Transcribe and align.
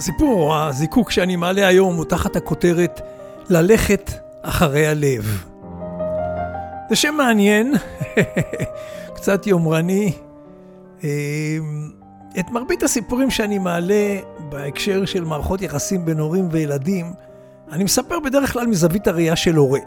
הסיפור 0.00 0.56
הזיקוק 0.56 1.10
שאני 1.10 1.36
מעלה 1.36 1.66
היום 1.66 1.96
הוא 1.96 2.04
תחת 2.04 2.36
הכותרת 2.36 3.00
ללכת 3.48 4.10
אחרי 4.42 4.86
הלב. 4.86 5.44
זה 6.88 6.96
שם 6.96 7.14
מעניין, 7.14 7.74
קצת 9.16 9.46
יומרני. 9.46 10.12
אמ, 11.04 11.08
את 12.38 12.50
מרבית 12.50 12.82
הסיפורים 12.82 13.30
שאני 13.30 13.58
מעלה 13.58 14.18
בהקשר 14.48 15.04
של 15.04 15.24
מערכות 15.24 15.62
יחסים 15.62 16.04
בין 16.04 16.18
הורים 16.18 16.48
וילדים, 16.50 17.12
אני 17.72 17.84
מספר 17.84 18.20
בדרך 18.20 18.52
כלל 18.52 18.66
מזווית 18.66 19.08
הראייה 19.08 19.36
של 19.36 19.56
הורה. 19.56 19.80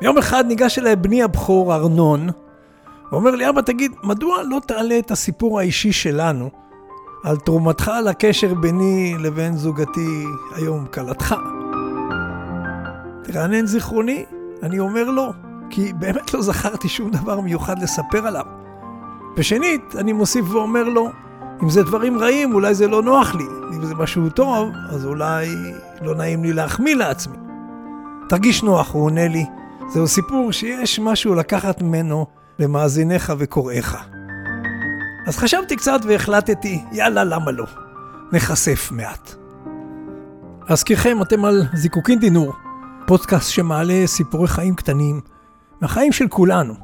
יום 0.00 0.18
אחד 0.18 0.44
ניגש 0.46 0.78
אליי 0.78 0.96
בני 0.96 1.22
הבכור 1.22 1.74
ארנון, 1.74 2.28
ואומר 3.12 3.30
לי, 3.30 3.48
אבא, 3.48 3.60
תגיד, 3.60 3.92
מדוע 4.02 4.42
לא 4.42 4.60
תעלה 4.66 4.98
את 4.98 5.10
הסיפור 5.10 5.60
האישי 5.60 5.92
שלנו 5.92 6.63
על 7.24 7.36
תרומתך 7.36 7.90
לקשר 8.04 8.54
ביני 8.54 9.14
לבין 9.18 9.56
זוגתי, 9.56 10.24
היום 10.54 10.86
כלתך? 10.86 11.34
תרענן 13.22 13.66
זיכרוני, 13.66 14.24
אני 14.62 14.78
אומר 14.78 15.10
לא, 15.10 15.32
כי 15.70 15.92
באמת 15.92 16.34
לא 16.34 16.42
זכרתי 16.42 16.88
שום 16.88 17.10
דבר 17.10 17.40
מיוחד 17.40 17.82
לספר 17.82 18.26
עליו. 18.26 18.44
ושנית, 19.36 19.96
אני 19.98 20.12
מוסיף 20.12 20.44
ואומר 20.50 20.82
לו, 20.82 21.10
אם 21.62 21.70
זה 21.70 21.82
דברים 21.82 22.18
רעים, 22.18 22.54
אולי 22.54 22.74
זה 22.74 22.88
לא 22.88 23.02
נוח 23.02 23.34
לי. 23.34 23.44
אם 23.76 23.84
זה 23.84 23.94
משהו 23.94 24.30
טוב, 24.30 24.68
אז 24.88 25.06
אולי 25.06 25.46
לא 26.02 26.14
נעים 26.14 26.44
לי 26.44 26.52
להחמיא 26.52 26.94
לעצמי. 26.94 27.36
תרגיש 28.28 28.62
נוח, 28.62 28.94
הוא 28.94 29.04
עונה 29.04 29.28
לי. 29.28 29.46
זהו 29.88 30.08
סיפור 30.08 30.52
שיש 30.52 31.00
משהו 31.00 31.34
לקחת 31.34 31.82
ממנו 31.82 32.26
למאזיניך 32.58 33.32
וקוראיך. 33.38 33.96
אז 35.26 35.36
חשבתי 35.36 35.76
קצת 35.76 36.00
והחלטתי, 36.08 36.84
יאללה, 36.92 37.24
למה 37.24 37.50
לא? 37.50 37.64
נחשף 38.32 38.88
מעט. 38.92 39.30
להזכירכם, 40.68 41.22
אתם 41.22 41.44
על 41.44 41.62
זיקוקין 41.74 42.18
דינור, 42.18 42.52
פודקאסט 43.06 43.50
שמעלה 43.50 44.06
סיפורי 44.06 44.48
חיים 44.48 44.74
קטנים 44.74 45.20
מהחיים 45.80 46.12
של 46.12 46.28
כולנו. 46.28 46.74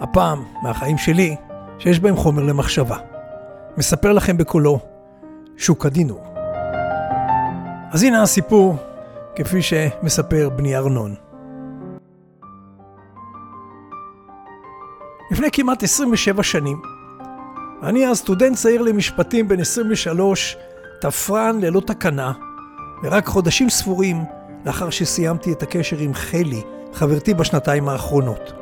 הפעם, 0.00 0.44
מהחיים 0.62 0.98
שלי, 0.98 1.36
שיש 1.78 2.00
בהם 2.00 2.16
חומר 2.16 2.42
למחשבה. 2.42 2.96
מספר 3.76 4.12
לכם 4.12 4.36
בקולו, 4.36 4.78
שוק 5.56 5.86
הדינור. 5.86 6.24
אז 7.90 8.02
הנה 8.02 8.22
הסיפור, 8.22 8.76
כפי 9.36 9.62
שמספר 9.62 10.48
בני 10.56 10.76
ארנון. 10.76 11.14
לפני 15.30 15.48
כמעט 15.52 15.82
27 15.82 16.42
שנים, 16.42 16.82
אני 17.82 18.08
אז 18.08 18.18
סטודנט 18.18 18.56
צעיר 18.56 18.82
למשפטים 18.82 19.48
בן 19.48 19.60
23, 19.60 20.56
תפרן 21.00 21.60
ללא 21.60 21.80
תקנה, 21.80 22.32
ורק 23.02 23.26
חודשים 23.26 23.70
ספורים 23.70 24.24
לאחר 24.66 24.90
שסיימתי 24.90 25.52
את 25.52 25.62
הקשר 25.62 25.98
עם 25.98 26.14
חלי, 26.14 26.62
חברתי 26.92 27.34
בשנתיים 27.34 27.88
האחרונות. 27.88 28.52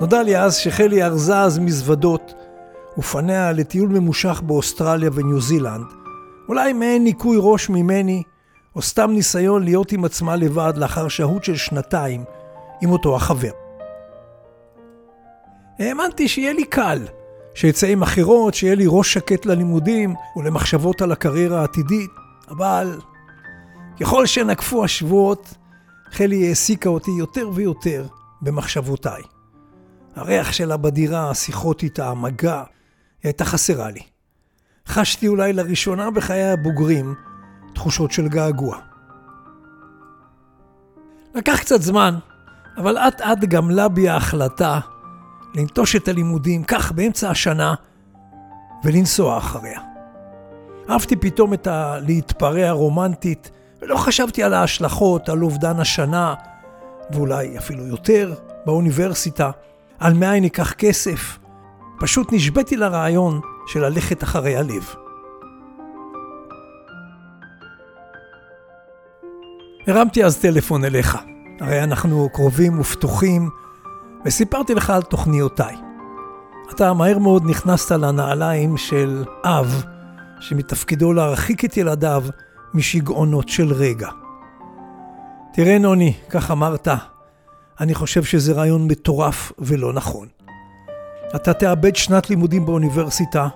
נודע 0.00 0.22
לי 0.22 0.38
אז 0.38 0.56
שחלי 0.56 1.04
ארזה 1.04 1.38
אז 1.38 1.58
מזוודות 1.58 2.34
ופניה 2.98 3.52
לטיול 3.52 3.88
ממושך 3.88 4.42
באוסטרליה 4.46 5.10
וניו 5.14 5.40
זילנד, 5.40 5.86
אולי 6.48 6.72
מעין 6.72 7.04
ניקוי 7.04 7.36
ראש 7.40 7.68
ממני, 7.68 8.22
או 8.76 8.82
סתם 8.82 9.10
ניסיון 9.10 9.64
להיות 9.64 9.92
עם 9.92 10.04
עצמה 10.04 10.36
לבד 10.36 10.72
לאחר 10.76 11.08
שהות 11.08 11.44
של 11.44 11.56
שנתיים 11.56 12.24
עם 12.82 12.90
אותו 12.90 13.16
החבר. 13.16 13.52
האמנתי 15.78 16.28
שיהיה 16.28 16.52
לי 16.52 16.64
קל, 16.64 16.98
שאצא 17.58 17.86
עם 17.86 18.02
אחרות, 18.02 18.54
שיהיה 18.54 18.74
לי 18.74 18.84
ראש 18.88 19.12
שקט 19.12 19.46
ללימודים 19.46 20.14
ולמחשבות 20.36 21.02
על 21.02 21.12
הקריירה 21.12 21.60
העתידית, 21.60 22.10
אבל 22.48 23.00
ככל 24.00 24.26
שנקפו 24.26 24.84
השבועות, 24.84 25.54
חלי 26.10 26.48
העסיקה 26.48 26.88
אותי 26.88 27.10
יותר 27.10 27.50
ויותר 27.54 28.06
במחשבותיי. 28.42 29.22
הריח 30.16 30.52
שלה 30.52 30.76
בדירה, 30.76 31.30
השיחות 31.30 31.82
איתה, 31.82 32.08
המגע, 32.08 32.56
היא 32.56 32.64
הייתה 33.24 33.44
חסרה 33.44 33.90
לי. 33.90 34.02
חשתי 34.86 35.28
אולי 35.28 35.52
לראשונה 35.52 36.10
בחיי 36.10 36.50
הבוגרים 36.50 37.14
תחושות 37.74 38.12
של 38.12 38.28
געגוע. 38.28 38.78
לקח 41.34 41.60
קצת 41.60 41.82
זמן, 41.82 42.14
אבל 42.76 42.98
אט 42.98 43.20
אט 43.20 43.38
גמלה 43.38 43.88
בי 43.88 44.08
ההחלטה 44.08 44.80
לנטוש 45.58 45.96
את 45.96 46.08
הלימודים, 46.08 46.64
כך 46.64 46.92
באמצע 46.92 47.30
השנה, 47.30 47.74
ולנסוע 48.84 49.38
אחריה. 49.38 49.80
אהבתי 50.90 51.16
פתאום 51.16 51.54
את 51.54 51.66
הלהתפרע 51.66 52.70
רומנטית, 52.70 53.50
ולא 53.82 53.96
חשבתי 53.96 54.42
על 54.42 54.54
ההשלכות, 54.54 55.28
על 55.28 55.42
אובדן 55.42 55.80
השנה, 55.80 56.34
ואולי 57.10 57.58
אפילו 57.58 57.86
יותר, 57.86 58.34
באוניברסיטה, 58.66 59.50
על 59.98 60.14
מאין 60.14 60.42
ניקח 60.42 60.72
כסף. 60.72 61.38
פשוט 62.00 62.32
נשבתי 62.32 62.76
לרעיון 62.76 63.40
של 63.66 63.80
ללכת 63.84 64.22
אחרי 64.22 64.56
הלב. 64.56 64.94
הרמתי 69.86 70.24
אז 70.24 70.38
טלפון 70.38 70.84
אליך, 70.84 71.18
הרי 71.60 71.84
אנחנו 71.84 72.28
קרובים 72.32 72.80
ופתוחים, 72.80 73.50
וסיפרתי 74.28 74.74
לך 74.74 74.90
על 74.90 75.02
תוכניותיי. 75.02 75.76
אתה 76.70 76.92
מהר 76.92 77.18
מאוד 77.18 77.44
נכנסת 77.50 77.92
לנעליים 77.92 78.76
של 78.76 79.24
אב, 79.44 79.84
שמתפקידו 80.40 81.12
להרחיק 81.12 81.64
את 81.64 81.76
ילדיו 81.76 82.24
משגעונות 82.74 83.48
של 83.48 83.72
רגע. 83.72 84.08
תראה 85.52 85.78
נוני, 85.78 86.12
כך 86.30 86.50
אמרת, 86.50 86.88
אני 87.80 87.94
חושב 87.94 88.24
שזה 88.24 88.52
רעיון 88.52 88.86
מטורף 88.86 89.52
ולא 89.58 89.92
נכון. 89.92 90.28
אתה 91.36 91.52
תאבד 91.52 91.96
שנת 91.96 92.30
לימודים 92.30 92.66
באוניברסיטה, 92.66 93.48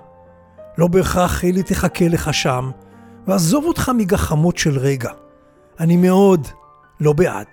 לא 0.77 0.87
בהכרח 0.87 1.31
חילי 1.31 1.63
תחכה 1.63 2.07
לך 2.07 2.33
שם, 2.33 2.71
ועזוב 3.27 3.65
אותך 3.65 3.91
מגחמות 3.97 4.57
של 4.57 4.77
רגע. 4.79 5.11
אני 5.79 5.97
מאוד 5.97 6.47
לא 6.99 7.13
בעד. 7.13 7.47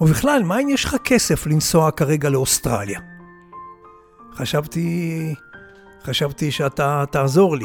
ובכלל, 0.00 0.42
מה 0.44 0.60
אם 0.60 0.68
יש 0.68 0.84
לך 0.84 0.96
כסף 1.04 1.46
לנסוע 1.46 1.90
כרגע 1.90 2.28
לאוסטרליה? 2.28 3.00
חשבתי... 4.34 5.34
חשבתי 6.04 6.50
שאתה 6.50 7.04
תעזור 7.10 7.56
לי. 7.56 7.64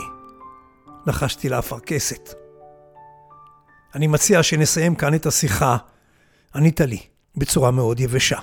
לחשתי 1.08 1.50
לאפרכסת. 1.50 2.34
אני 3.96 4.08
מציע 4.08 4.44
שנסיים 4.44 4.96
כאן 4.96 5.14
את 5.14 5.26
השיחה. 5.26 5.78
ענית 6.56 6.82
לי 6.82 7.00
בצורה 7.38 7.72
מאוד 7.72 8.00
יבשה. 8.00 8.40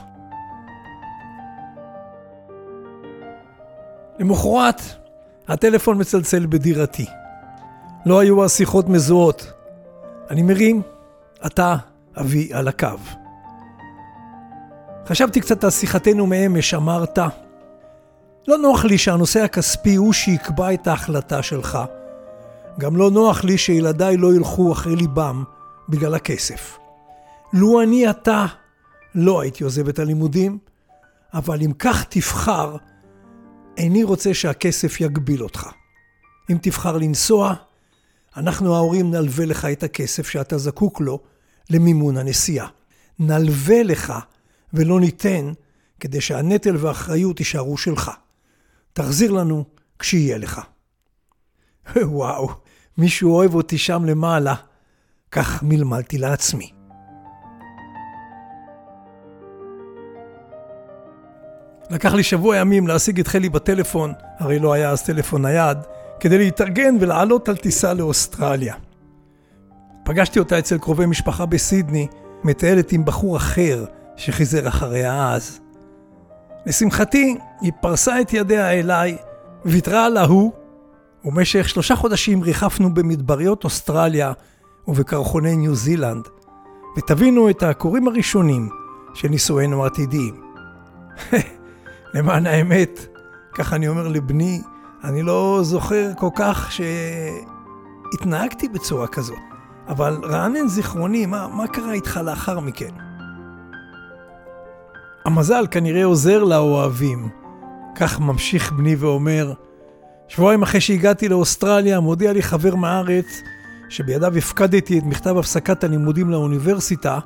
למחרת, 4.18 4.82
הטלפון 5.48 6.00
מצלצל 6.00 6.46
בדירתי. 6.46 7.06
לא 8.06 8.20
היו 8.20 8.44
השיחות 8.44 8.88
מזוהות. 8.88 9.52
אני 10.30 10.42
מרים, 10.42 10.82
אתה, 11.46 11.76
אבי, 12.20 12.52
על 12.52 12.68
הקו. 12.68 13.25
חשבתי 15.08 15.40
קצת 15.40 15.64
על 15.64 15.70
שיחתנו 15.70 16.26
מאמש, 16.26 16.74
אמרת, 16.74 17.18
לא 18.48 18.58
נוח 18.58 18.84
לי 18.84 18.98
שהנושא 18.98 19.42
הכספי 19.42 19.94
הוא 19.94 20.12
שיקבע 20.12 20.74
את 20.74 20.86
ההחלטה 20.86 21.42
שלך. 21.42 21.78
גם 22.78 22.96
לא 22.96 23.10
נוח 23.10 23.44
לי 23.44 23.58
שילדיי 23.58 24.16
לא 24.16 24.34
ילכו 24.34 24.72
אחרי 24.72 24.96
ליבם 24.96 25.44
בגלל 25.88 26.14
הכסף. 26.14 26.78
לו 27.52 27.82
אני 27.82 28.10
אתה, 28.10 28.46
לא 29.14 29.40
הייתי 29.40 29.64
עוזב 29.64 29.88
את 29.88 29.98
הלימודים, 29.98 30.58
אבל 31.34 31.62
אם 31.62 31.72
כך 31.72 32.04
תבחר, 32.08 32.76
איני 33.76 34.04
רוצה 34.04 34.34
שהכסף 34.34 35.00
יגביל 35.00 35.42
אותך. 35.42 35.68
אם 36.50 36.58
תבחר 36.62 36.96
לנסוע, 36.98 37.54
אנחנו 38.36 38.74
ההורים 38.74 39.10
נלווה 39.10 39.46
לך 39.46 39.64
את 39.64 39.82
הכסף 39.82 40.28
שאתה 40.28 40.58
זקוק 40.58 41.00
לו 41.00 41.20
למימון 41.70 42.16
הנסיעה. 42.16 42.66
נלווה 43.18 43.82
לך 43.82 44.12
ולא 44.72 45.00
ניתן 45.00 45.52
כדי 46.00 46.20
שהנטל 46.20 46.76
והאחריות 46.76 47.40
יישארו 47.40 47.76
שלך. 47.76 48.10
תחזיר 48.92 49.32
לנו 49.32 49.64
כשיהיה 49.98 50.38
לך. 50.38 50.60
וואו, 51.96 52.48
מישהו 52.98 53.34
אוהב 53.34 53.54
אותי 53.54 53.78
שם 53.78 54.04
למעלה, 54.04 54.54
כך 55.30 55.62
מלמלתי 55.62 56.18
לעצמי. 56.18 56.70
לקח 61.90 62.14
לי 62.14 62.22
שבוע 62.22 62.56
ימים 62.56 62.86
להשיג 62.86 63.20
את 63.20 63.26
חלי 63.26 63.48
בטלפון, 63.48 64.12
הרי 64.38 64.58
לא 64.58 64.72
היה 64.72 64.90
אז 64.90 65.02
טלפון 65.02 65.42
נייד, 65.42 65.78
כדי 66.20 66.38
להתארגן 66.38 66.96
ולעלות 67.00 67.48
על 67.48 67.56
טיסה 67.56 67.94
לאוסטרליה. 67.94 68.74
פגשתי 70.04 70.38
אותה 70.38 70.58
אצל 70.58 70.78
קרובי 70.78 71.06
משפחה 71.06 71.46
בסידני, 71.46 72.06
מטיילת 72.44 72.92
עם 72.92 73.04
בחור 73.04 73.36
אחר 73.36 73.84
שחיזר 74.16 74.68
אחריה 74.68 75.32
אז. 75.32 75.60
לשמחתי, 76.66 77.38
היא 77.60 77.72
פרסה 77.80 78.20
את 78.20 78.32
ידיה 78.32 78.72
אליי, 78.72 79.16
ויתרה 79.64 80.06
על 80.06 80.16
ההוא, 80.16 80.52
ובמשך 81.24 81.68
שלושה 81.68 81.96
חודשים 81.96 82.42
ריחפנו 82.42 82.94
במדבריות 82.94 83.64
אוסטרליה 83.64 84.32
ובקרחוני 84.88 85.56
ניו 85.56 85.74
זילנד, 85.74 86.28
ותבינו 86.98 87.50
את 87.50 87.62
הכורים 87.62 88.08
הראשונים 88.08 88.68
של 89.14 89.28
נישואינו 89.28 89.84
העתידיים. 89.84 90.42
למען 92.14 92.46
האמת, 92.46 93.06
ככה 93.54 93.76
אני 93.76 93.88
אומר 93.88 94.08
לבני, 94.08 94.62
אני 95.04 95.22
לא 95.22 95.60
זוכר 95.62 96.10
כל 96.18 96.30
כך 96.34 96.72
שהתנהגתי 98.12 98.68
בצורה 98.68 99.06
כזאת, 99.06 99.38
אבל 99.88 100.20
רענן 100.24 100.68
זיכרוני, 100.68 101.26
מה, 101.26 101.48
מה 101.48 101.68
קרה 101.68 101.92
איתך 101.92 102.20
לאחר 102.24 102.60
מכן? 102.60 103.05
המזל 105.26 105.66
כנראה 105.70 106.04
עוזר 106.04 106.44
לאוהבים. 106.44 107.28
כך 107.94 108.20
ממשיך 108.20 108.72
בני 108.72 108.96
ואומר, 108.96 109.52
שבועיים 110.28 110.62
אחרי 110.62 110.80
שהגעתי 110.80 111.28
לאוסטרליה, 111.28 112.00
מודיע 112.00 112.32
לי 112.32 112.42
חבר 112.42 112.74
מהארץ, 112.74 113.26
שבידיו 113.88 114.36
הפקדתי 114.36 114.98
את 114.98 115.04
מכתב 115.04 115.36
הפסקת 115.38 115.84
הלימודים 115.84 116.30
לאוניברסיטה, 116.30 117.18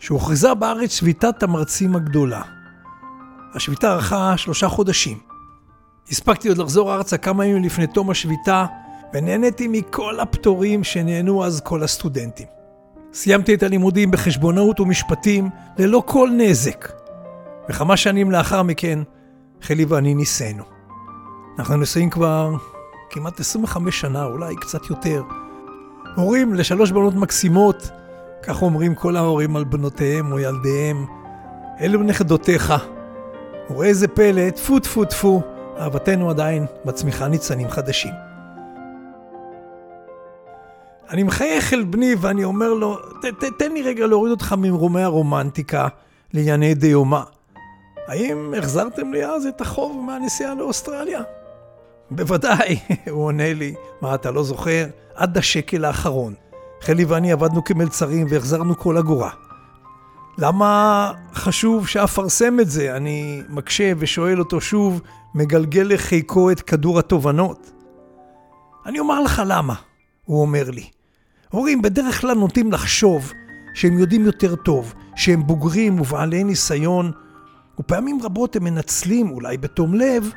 שהוכרזה 0.00 0.54
בארץ 0.54 0.90
שביתת 0.92 1.42
המרצים 1.42 1.96
הגדולה. 1.96 2.42
השביתה 3.54 3.92
ארכה 3.92 4.36
שלושה 4.36 4.68
חודשים. 4.68 5.18
הספקתי 6.10 6.48
עוד 6.48 6.58
לחזור 6.58 6.94
ארצה 6.94 7.16
כמה 7.16 7.46
ימים 7.46 7.64
לפני 7.64 7.86
תום 7.86 8.10
השביתה, 8.10 8.66
ונהניתי 9.14 9.68
מכל 9.68 10.20
הפטורים 10.20 10.84
שנהנו 10.84 11.44
אז 11.44 11.60
כל 11.60 11.82
הסטודנטים. 11.82 12.46
סיימתי 13.12 13.54
את 13.54 13.62
הלימודים 13.62 14.10
בחשבונאות 14.10 14.80
ומשפטים 14.80 15.50
ללא 15.78 16.02
כל 16.06 16.30
נזק, 16.36 16.88
וכמה 17.70 17.96
שנים 17.96 18.30
לאחר 18.30 18.62
מכן, 18.62 18.98
חלי 19.62 19.84
ואני 19.84 20.14
נישאנו. 20.14 20.64
אנחנו 21.58 21.76
נשואים 21.76 22.10
כבר 22.10 22.50
כמעט 23.10 23.40
25 23.40 24.00
שנה, 24.00 24.24
אולי 24.24 24.56
קצת 24.56 24.90
יותר. 24.90 25.22
הורים 26.16 26.54
לשלוש 26.54 26.90
בנות 26.90 27.14
מקסימות, 27.14 27.90
כך 28.42 28.62
אומרים 28.62 28.94
כל 28.94 29.16
ההורים 29.16 29.56
על 29.56 29.64
בנותיהם 29.64 30.32
או 30.32 30.38
ילדיהם. 30.38 31.06
אלו 31.80 32.02
נכדותיך. 32.02 32.74
וראה 33.70 33.88
איזה 33.88 34.08
פלא, 34.08 34.50
טפו 34.50 34.78
טפו 34.78 35.04
טפו, 35.04 35.42
אהבתנו 35.78 36.30
עדיין 36.30 36.66
מצמיחה 36.84 37.28
ניצנים 37.28 37.70
חדשים. 37.70 38.12
אני 41.10 41.22
מחייך 41.22 41.72
אל 41.72 41.84
בני 41.84 42.14
ואני 42.20 42.44
אומר 42.44 42.74
לו, 42.74 42.98
תן 43.58 43.72
לי 43.72 43.82
רגע 43.82 44.06
להוריד 44.06 44.30
אותך 44.30 44.54
ממרומי 44.58 45.02
הרומנטיקה 45.02 45.88
לענייני 46.34 46.74
דיומא. 46.74 47.20
האם 48.08 48.54
החזרתם 48.58 49.12
לי 49.12 49.26
אז 49.26 49.46
את 49.46 49.60
החוב 49.60 50.04
מהנסיעה 50.06 50.54
לאוסטרליה? 50.54 51.20
בוודאי, 52.10 52.78
הוא 53.10 53.24
עונה 53.24 53.52
לי. 53.52 53.74
מה, 54.02 54.14
אתה 54.14 54.30
לא 54.30 54.42
זוכר? 54.42 54.86
עד 55.14 55.38
השקל 55.38 55.84
האחרון. 55.84 56.34
חלי 56.80 57.04
ואני 57.04 57.32
עבדנו 57.32 57.64
כמלצרים 57.64 58.26
והחזרנו 58.30 58.78
כל 58.78 58.96
אגורה. 58.96 59.30
למה 60.38 61.12
חשוב 61.34 61.88
שאפרסם 61.88 62.60
את 62.60 62.70
זה? 62.70 62.96
אני 62.96 63.42
מקשה 63.48 63.92
ושואל 63.98 64.38
אותו 64.38 64.60
שוב, 64.60 65.00
מגלגל 65.34 65.86
לחיקו 65.88 66.50
את 66.50 66.60
כדור 66.60 66.98
התובנות. 66.98 67.70
אני 68.86 68.98
אומר 68.98 69.20
לך 69.20 69.42
למה, 69.46 69.74
הוא 70.24 70.40
אומר 70.40 70.70
לי. 70.70 70.86
הורים 71.50 71.82
בדרך 71.82 72.20
כלל 72.20 72.34
נוטים 72.34 72.72
לחשוב 72.72 73.32
שהם 73.74 73.98
יודעים 73.98 74.24
יותר 74.24 74.56
טוב, 74.56 74.94
שהם 75.16 75.46
בוגרים 75.46 76.00
ובעלי 76.00 76.44
ניסיון, 76.44 77.12
ופעמים 77.80 78.18
רבות 78.22 78.56
הם 78.56 78.64
מנצלים, 78.64 79.30
אולי 79.30 79.56
בתום 79.56 79.94
לב, 79.94 80.30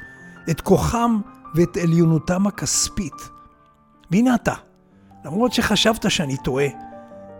את 0.49 0.61
כוחם 0.61 1.19
ואת 1.55 1.77
עליונותם 1.77 2.47
הכספית. 2.47 3.29
והנה 4.11 4.35
אתה, 4.35 4.53
למרות 5.25 5.53
שחשבת 5.53 6.11
שאני 6.11 6.37
טועה, 6.37 6.67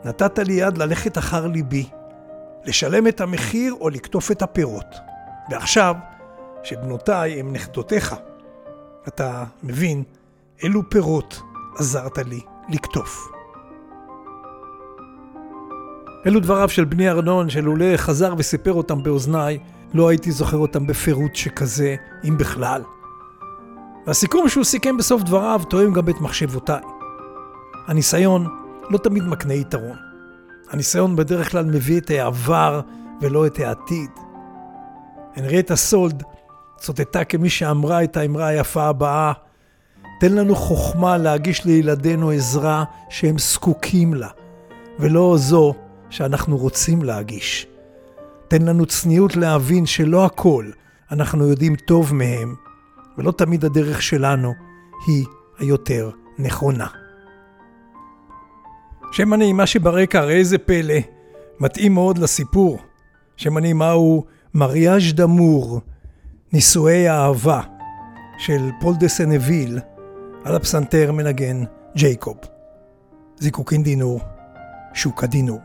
נתת 0.06 0.40
לי 0.40 0.54
יד 0.54 0.78
ללכת 0.78 1.18
אחר 1.18 1.48
ליבי, 1.48 1.90
לשלם 2.66 3.08
את 3.08 3.22
המחיר 3.22 3.74
או 3.82 3.90
לקטוף 3.90 4.32
את 4.32 4.42
הפירות. 4.42 4.96
ועכשיו, 5.50 5.96
שבנותיי 6.64 7.40
הם 7.40 7.54
נכדותיך, 7.54 8.16
אתה 9.08 9.44
מבין 9.64 10.04
אילו 10.64 10.90
פירות 10.90 11.42
עזרת 11.78 12.18
לי 12.18 12.40
לקטוף. 12.70 13.28
אלו 16.26 16.40
דבריו 16.40 16.70
של 16.70 16.86
בני 16.86 17.10
ארנון, 17.10 17.50
שלולא 17.50 17.98
חזר 17.98 18.34
וסיפר 18.38 18.74
אותם 18.74 19.04
באוזניי, 19.04 19.60
לא 19.94 20.10
הייתי 20.10 20.32
זוכר 20.32 20.58
אותם 20.58 20.88
בפירוט 20.88 21.36
שכזה, 21.36 21.96
אם 22.28 22.38
בכלל. 22.38 22.82
והסיכום 24.08 24.50
שהוא 24.50 24.64
סיכם 24.64 24.98
בסוף 24.98 25.24
דבריו 25.24 25.62
תואם 25.70 25.94
גם 25.94 26.10
את 26.10 26.22
מחשבותיי. 26.22 26.82
הניסיון 27.88 28.48
לא 28.90 28.98
תמיד 28.98 29.24
מקנה 29.24 29.54
יתרון. 29.54 29.98
הניסיון 30.70 31.16
בדרך 31.16 31.52
כלל 31.52 31.66
מביא 31.66 32.00
את 32.00 32.10
העבר 32.10 32.82
ולא 33.22 33.46
את 33.46 33.60
העתיד. 33.60 34.10
הנריאטה 35.36 35.76
סולד 35.76 36.24
צוטטה 36.78 37.24
כמי 37.24 37.50
שאמרה 37.50 38.04
את 38.04 38.18
האמרה 38.18 38.48
היפה 38.48 38.84
הבאה, 38.84 39.34
תן 40.20 40.34
לנו 40.34 40.56
חוכמה 40.56 41.18
להגיש 41.18 41.66
לילדינו 41.66 42.30
עזרה 42.30 42.84
שהם 43.10 43.38
זקוקים 43.38 44.14
לה, 44.14 44.30
ולא 45.00 45.36
זו 45.38 45.74
שאנחנו 46.10 46.58
רוצים 46.58 47.04
להגיש. 47.04 47.68
תן 48.52 48.62
לנו 48.62 48.86
צניעות 48.86 49.36
להבין 49.36 49.86
שלא 49.86 50.26
הכל 50.26 50.66
אנחנו 51.12 51.48
יודעים 51.48 51.76
טוב 51.76 52.14
מהם, 52.16 52.56
ולא 53.18 53.32
תמיד 53.32 53.66
הדרך 53.66 54.02
שלנו 54.02 54.54
היא 55.08 55.26
היותר 55.60 56.10
נכונה. 56.40 56.88
שם 59.12 59.34
הנעימה 59.34 59.68
שברקע, 59.68 60.22
ראה 60.22 60.38
איזה 60.38 60.58
פלא, 60.58 60.96
מתאים 61.60 61.94
מאוד 61.94 62.18
לסיפור. 62.18 62.78
שם 63.38 63.58
הנעימה 63.58 63.92
הוא 63.92 64.24
מריאז' 64.54 65.14
דמור, 65.14 65.82
נישואי 66.54 67.08
האהבה, 67.08 67.62
של 68.38 68.70
פול 68.82 68.96
דה 69.00 69.08
סנביל, 69.08 69.80
על 70.44 70.56
הפסנתר 70.56 71.12
מנגן 71.12 71.64
ג'ייקוב. 71.96 72.38
זיקוקין 73.40 73.84
דינור, 73.84 74.20
שוקה 74.94 75.28
דינור. 75.28 75.60